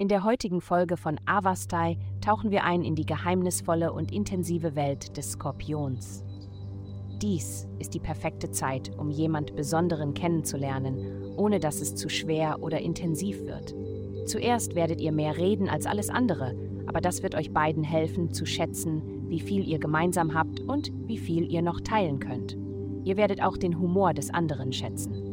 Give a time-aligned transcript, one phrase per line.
[0.00, 5.18] In der heutigen Folge von Avastai tauchen wir ein in die geheimnisvolle und intensive Welt
[5.18, 6.24] des Skorpions.
[7.20, 12.80] Dies ist die perfekte Zeit, um jemand Besonderen kennenzulernen, ohne dass es zu schwer oder
[12.80, 13.74] intensiv wird.
[14.24, 16.54] Zuerst werdet ihr mehr reden als alles andere,
[16.86, 21.18] aber das wird euch beiden helfen zu schätzen, wie viel ihr gemeinsam habt und wie
[21.18, 22.56] viel ihr noch teilen könnt.
[23.04, 25.29] Ihr werdet auch den Humor des anderen schätzen.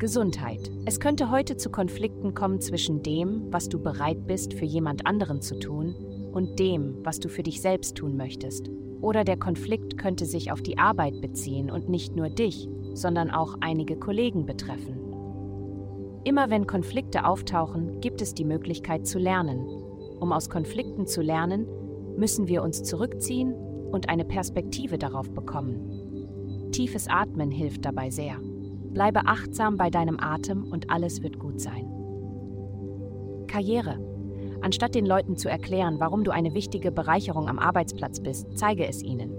[0.00, 0.70] Gesundheit.
[0.86, 5.40] Es könnte heute zu Konflikten kommen zwischen dem, was du bereit bist für jemand anderen
[5.42, 5.94] zu tun,
[6.32, 8.70] und dem, was du für dich selbst tun möchtest.
[9.00, 13.56] Oder der Konflikt könnte sich auf die Arbeit beziehen und nicht nur dich, sondern auch
[13.60, 14.98] einige Kollegen betreffen.
[16.24, 19.66] Immer wenn Konflikte auftauchen, gibt es die Möglichkeit zu lernen.
[20.20, 21.66] Um aus Konflikten zu lernen,
[22.16, 23.54] müssen wir uns zurückziehen
[23.90, 26.70] und eine Perspektive darauf bekommen.
[26.72, 28.38] Tiefes Atmen hilft dabei sehr.
[28.92, 31.86] Bleibe achtsam bei deinem Atem und alles wird gut sein.
[33.46, 33.98] Karriere.
[34.62, 39.02] Anstatt den Leuten zu erklären, warum du eine wichtige Bereicherung am Arbeitsplatz bist, zeige es
[39.02, 39.32] ihnen.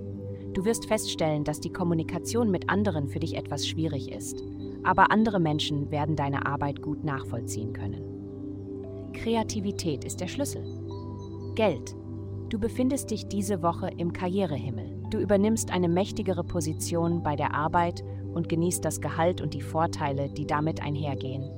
[0.54, 4.44] Du wirst feststellen, dass die Kommunikation mit anderen für dich etwas schwierig ist,
[4.84, 9.12] aber andere Menschen werden deine Arbeit gut nachvollziehen können.
[9.14, 10.64] Kreativität ist der Schlüssel.
[11.56, 11.96] Geld.
[12.50, 14.92] Du befindest dich diese Woche im Karrierehimmel.
[15.10, 20.30] Du übernimmst eine mächtigere Position bei der Arbeit und genießt das Gehalt und die Vorteile,
[20.30, 21.50] die damit einhergehen.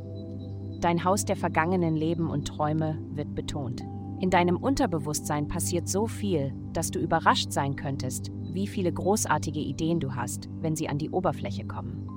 [0.82, 3.84] Dein Haus der vergangenen Leben und Träume wird betont.
[4.20, 10.00] In deinem Unterbewusstsein passiert so viel, dass du überrascht sein könntest, wie viele großartige Ideen
[10.00, 12.08] du hast, wenn sie an die Oberfläche kommen.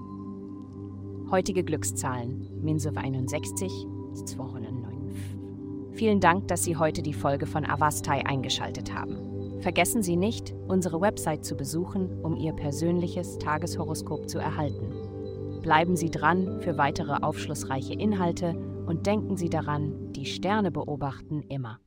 [1.31, 3.87] Heutige Glückszahlen: Minsuv 61,
[4.25, 5.13] 209.
[5.93, 9.36] Vielen Dank, dass Sie heute die Folge von Avastai eingeschaltet haben.
[9.67, 15.61] Vergessen Sie nicht, unsere Website zu besuchen, um Ihr persönliches Tageshoroskop zu erhalten.
[15.61, 18.55] Bleiben Sie dran für weitere aufschlussreiche Inhalte
[18.87, 21.81] und denken Sie daran, die Sterne beobachten immer.